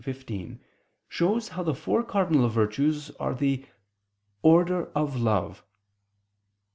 xv) 0.03 0.57
shows 1.07 1.49
how 1.49 1.61
the 1.61 1.75
four 1.75 2.01
cardinal 2.03 2.49
virtues 2.49 3.11
are 3.19 3.35
the 3.35 3.63
"order 4.41 4.91
of 4.95 5.15
love." 5.15 5.63